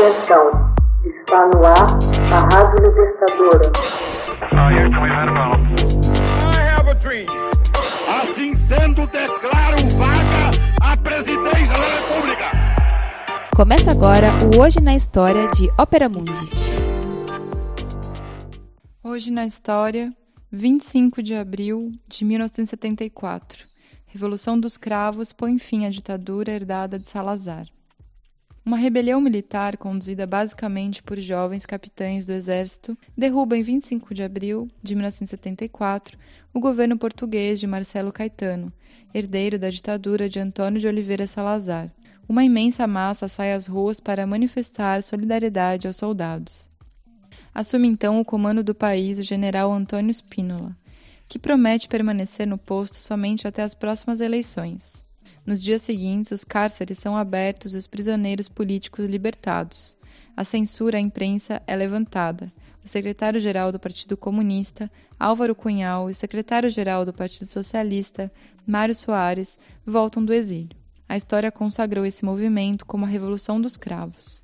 [0.00, 0.74] Atenção,
[1.04, 1.98] está no ar
[2.32, 3.70] a Rádio Libertadora.
[8.08, 10.50] Assim sendo, declaro vaga
[10.80, 12.50] a presidência da República.
[13.54, 16.48] Começa agora o Hoje na História de Ópera Mundi.
[19.04, 20.10] Hoje na História,
[20.50, 23.66] 25 de abril de 1974.
[24.06, 27.66] Revolução dos Cravos põe fim à ditadura herdada de Salazar.
[28.70, 34.70] Uma rebelião militar, conduzida basicamente por jovens capitães do exército, derruba em 25 de abril
[34.80, 36.16] de 1974
[36.54, 38.72] o governo português de Marcelo Caetano,
[39.12, 41.90] herdeiro da ditadura de Antônio de Oliveira Salazar.
[42.28, 46.68] Uma imensa massa sai às ruas para manifestar solidariedade aos soldados.
[47.52, 50.76] Assume então o comando do país o general Antônio Spínola,
[51.28, 55.04] que promete permanecer no posto somente até as próximas eleições.
[55.44, 59.96] Nos dias seguintes, os cárceres são abertos e os prisioneiros políticos libertados.
[60.36, 62.52] A censura à imprensa é levantada.
[62.84, 68.32] O secretário-geral do Partido Comunista, Álvaro Cunhal, e o secretário-geral do Partido Socialista,
[68.66, 70.78] Mário Soares, voltam do exílio.
[71.08, 74.42] A história consagrou esse movimento como a Revolução dos Cravos.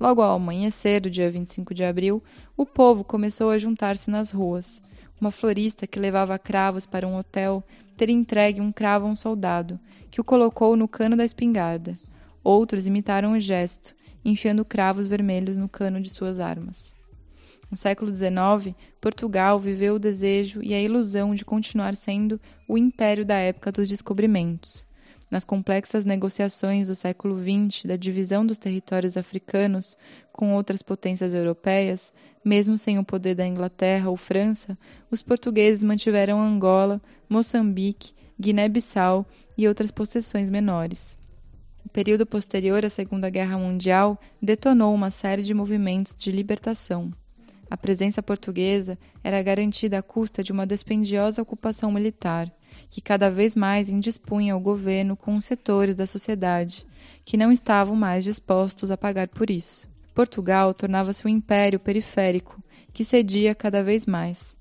[0.00, 2.22] Logo ao amanhecer do dia 25 de abril,
[2.56, 4.82] o povo começou a juntar-se nas ruas.
[5.20, 7.64] Uma florista que levava cravos para um hotel
[7.96, 11.98] ter entregue um cravo a um soldado, que o colocou no cano da espingarda.
[12.44, 13.94] Outros imitaram o gesto,
[14.24, 16.94] enfiando cravos vermelhos no cano de suas armas.
[17.70, 23.24] No século XIX, Portugal viveu o desejo e a ilusão de continuar sendo o império
[23.24, 24.85] da época dos descobrimentos.
[25.30, 29.96] Nas complexas negociações do século XX da divisão dos territórios africanos
[30.32, 32.12] com outras potências europeias,
[32.44, 34.78] mesmo sem o poder da Inglaterra ou França,
[35.10, 39.26] os portugueses mantiveram Angola, Moçambique, Guiné-Bissau
[39.58, 41.18] e outras possessões menores.
[41.84, 47.12] O período posterior à Segunda Guerra Mundial detonou uma série de movimentos de libertação.
[47.68, 52.52] A presença portuguesa era garantida à custa de uma dispendiosa ocupação militar,
[52.90, 56.86] que cada vez mais indispunha o governo com os setores da sociedade,
[57.24, 59.88] que não estavam mais dispostos a pagar por isso.
[60.14, 64.56] Portugal tornava-se um império periférico, que cedia cada vez mais.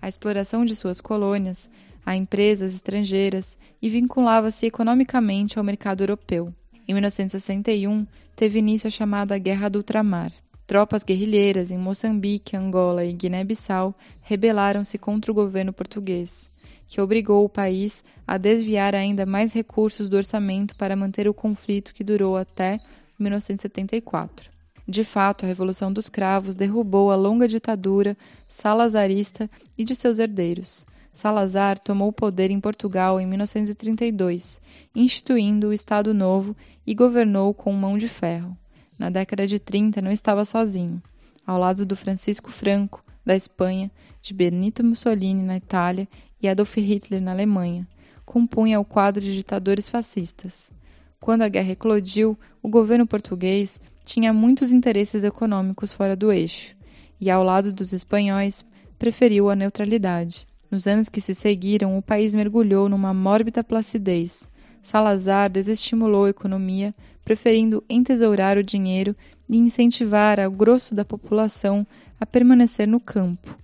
[0.00, 1.68] A exploração de suas colônias
[2.04, 6.52] a empresas estrangeiras e vinculava-se economicamente ao mercado europeu.
[6.88, 10.32] Em 1961, teve início a chamada Guerra do Ultramar.
[10.70, 13.92] Tropas guerrilheiras em Moçambique, Angola e Guiné-Bissau
[14.22, 16.48] rebelaram-se contra o governo português,
[16.86, 21.92] que obrigou o país a desviar ainda mais recursos do orçamento para manter o conflito
[21.92, 22.78] que durou até
[23.18, 24.48] 1974.
[24.86, 28.16] De fato, a Revolução dos Cravos derrubou a longa ditadura
[28.46, 30.86] salazarista e de seus herdeiros.
[31.12, 34.60] Salazar tomou o poder em Portugal em 1932,
[34.94, 38.56] instituindo o Estado Novo e governou com mão de ferro.
[39.00, 41.02] Na década de 30 não estava sozinho.
[41.46, 43.90] Ao lado do Francisco Franco, da Espanha,
[44.20, 46.06] de Benito Mussolini na Itália
[46.38, 47.88] e Adolf Hitler na Alemanha,
[48.26, 50.70] compunha o quadro de ditadores fascistas.
[51.18, 56.76] Quando a guerra eclodiu, o governo português tinha muitos interesses econômicos fora do eixo,
[57.18, 58.62] e ao lado dos espanhóis
[58.98, 60.46] preferiu a neutralidade.
[60.70, 64.49] Nos anos que se seguiram, o país mergulhou numa mórbida placidez.
[64.82, 69.14] Salazar desestimulou a economia, preferindo entesourar o dinheiro
[69.48, 71.86] e incentivar o grosso da população
[72.18, 73.56] a permanecer no campo.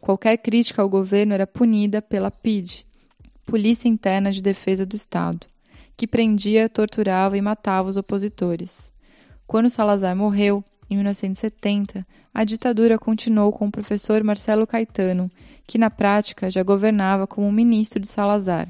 [0.00, 2.84] Qualquer crítica ao governo era punida pela PIDE,
[3.46, 5.46] Polícia Interna de Defesa do Estado,
[5.96, 8.92] que prendia, torturava e matava os opositores.
[9.46, 15.30] Quando Salazar morreu, em 1970, a ditadura continuou com o professor Marcelo Caetano,
[15.66, 18.68] que na prática já governava como ministro de Salazar,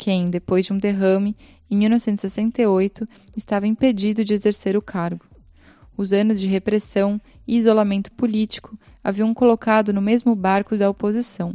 [0.00, 1.36] quem, depois de um derrame,
[1.70, 3.06] em 1968,
[3.36, 5.26] estava impedido de exercer o cargo.
[5.94, 11.54] Os anos de repressão e isolamento político haviam colocado no mesmo barco da oposição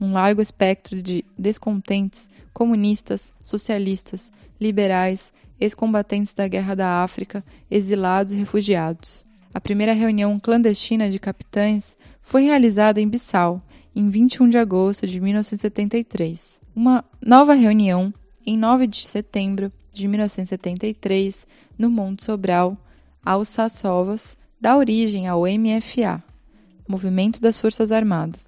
[0.00, 8.36] um largo espectro de descontentes, comunistas, socialistas, liberais, ex-combatentes da Guerra da África, exilados e
[8.36, 9.24] refugiados.
[9.54, 13.60] A primeira reunião clandestina de capitães foi realizada em Bissau,
[13.94, 16.58] em 21 de agosto de 1973.
[16.74, 18.12] Uma nova reunião,
[18.46, 21.46] em 9 de setembro de 1973,
[21.78, 22.78] no Monte Sobral,
[23.22, 26.22] aos Sassovas, dá origem ao MFA,
[26.88, 28.46] Movimento das Forças Armadas.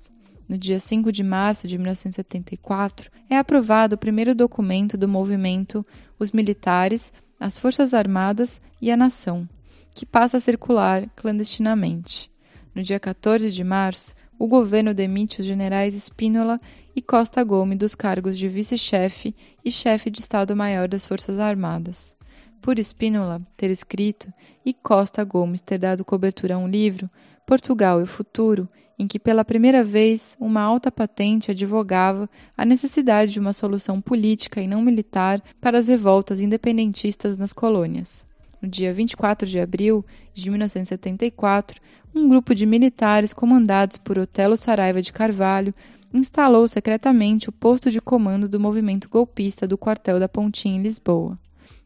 [0.48, 5.84] No dia 5 de março de 1974, é aprovado o primeiro documento do movimento
[6.18, 9.48] Os Militares, as Forças Armadas e a Nação,
[9.94, 12.30] que passa a circular clandestinamente.
[12.74, 16.60] No dia 14 de março, o governo demite os generais Spínola
[16.94, 22.14] e Costa Gomes dos cargos de vice-chefe e chefe de Estado-Maior das Forças Armadas.
[22.60, 24.32] por Spínola ter escrito
[24.64, 27.10] e Costa Gomes ter dado cobertura a um livro,
[27.46, 28.66] Portugal e o Futuro,
[28.98, 34.62] em que pela primeira vez uma alta patente advogava a necessidade de uma solução política
[34.62, 38.26] e não militar para as revoltas independentistas nas colônias.
[38.64, 40.02] No dia 24 de abril
[40.32, 41.78] de 1974,
[42.14, 45.74] um grupo de militares comandados por Otelo Saraiva de Carvalho
[46.14, 51.38] instalou secretamente o posto de comando do movimento golpista do quartel da Pontinha em Lisboa.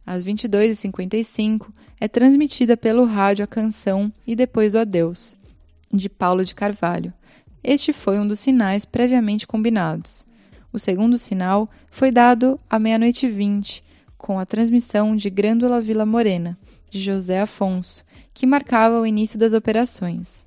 [0.06, 1.66] Às 22h55,
[1.98, 5.36] é transmitida pelo rádio a canção E Depois o Adeus,
[5.92, 7.12] de Paulo de Carvalho.
[7.64, 10.24] Este foi um dos sinais previamente combinados.
[10.72, 13.82] O segundo sinal foi dado à meia-noite vinte,
[14.18, 16.58] com a transmissão de Grândola Vila Morena,
[16.90, 20.46] de José Afonso, que marcava o início das operações.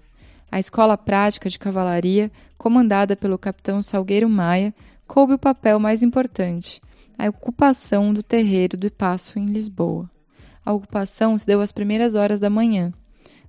[0.51, 4.73] A escola prática de cavalaria, comandada pelo capitão Salgueiro Maia,
[5.07, 6.81] coube o papel mais importante,
[7.17, 10.09] a ocupação do terreiro do Passo em Lisboa.
[10.65, 12.93] A ocupação se deu às primeiras horas da manhã.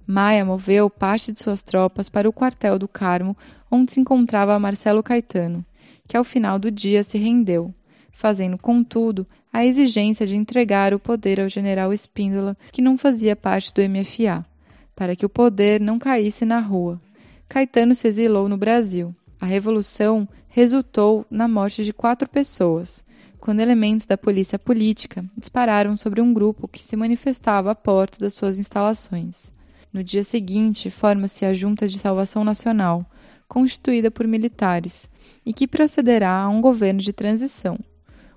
[0.06, 3.36] Maia moveu parte de suas tropas para o quartel do Carmo,
[3.70, 5.64] onde se encontrava Marcelo Caetano,
[6.06, 7.74] que ao final do dia se rendeu,
[8.12, 13.72] fazendo, contudo, a exigência de entregar o poder ao general Espíndola, que não fazia parte
[13.74, 14.46] do MFA
[14.94, 17.00] para que o poder não caísse na rua.
[17.48, 19.14] Caetano se exilou no Brasil.
[19.40, 23.04] A revolução resultou na morte de quatro pessoas,
[23.40, 28.34] quando elementos da polícia política dispararam sobre um grupo que se manifestava à porta das
[28.34, 29.52] suas instalações.
[29.92, 33.04] No dia seguinte, forma-se a Junta de Salvação Nacional,
[33.48, 35.10] constituída por militares,
[35.44, 37.78] e que procederá a um governo de transição.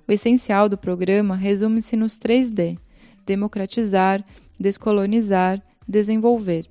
[0.07, 2.77] O essencial do programa resume-se nos três D:
[3.25, 4.23] democratizar,
[4.59, 6.67] descolonizar desenvolver.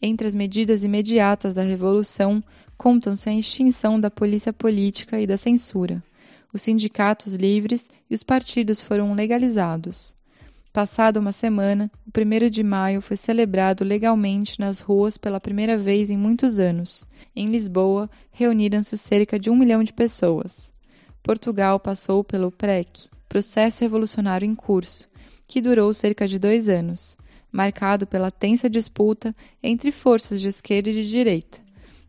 [0.00, 2.42] Entre as medidas imediatas da Revolução
[2.76, 6.02] contam-se a extinção da polícia política e da censura.
[6.52, 10.14] Os sindicatos livres e os partidos foram legalizados.
[10.72, 16.10] Passada uma semana, o 1 de maio foi celebrado legalmente nas ruas pela primeira vez
[16.10, 17.06] em muitos anos.
[17.34, 20.72] Em Lisboa, reuniram-se cerca de um milhão de pessoas.
[21.24, 25.08] Portugal passou pelo PREC, Processo Revolucionário em Curso,
[25.48, 27.16] que durou cerca de dois anos
[27.50, 31.58] marcado pela tensa disputa entre forças de esquerda e de direita.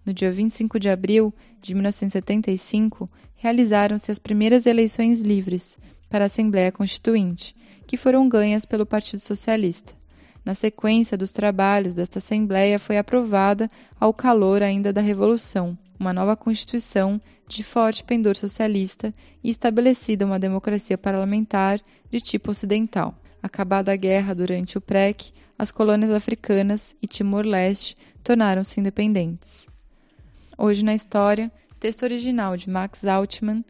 [0.06, 5.79] No dia 25 de abril de 1975, realizaram-se as primeiras eleições livres
[6.09, 7.56] para a Assembleia Constituinte,
[7.88, 9.94] que foram ganhas pelo Partido Socialista.
[10.44, 16.36] Na sequência dos trabalhos desta Assembleia foi aprovada, ao calor ainda da Revolução, uma nova
[16.36, 19.13] Constituição de forte pendor socialista
[19.44, 23.15] e estabelecida uma democracia parlamentar de tipo ocidental.
[23.42, 29.69] Acabada a guerra durante o PREC, as colônias africanas e Timor-Leste tornaram-se independentes.
[30.57, 33.63] Hoje na História, texto original de Max Altman,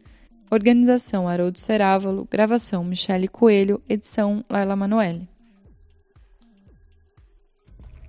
[0.50, 5.28] organização Haroldo Cerávalo, gravação Michele Coelho, edição Laila Manoeli.